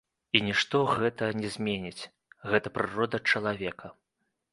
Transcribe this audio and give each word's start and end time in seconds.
І 0.37 0.39
нішто 0.45 0.79
гэтага 0.99 1.33
не 1.41 1.49
зменіць, 1.55 2.09
гэта 2.53 2.73
прырода 2.79 3.17
чалавека. 3.33 3.93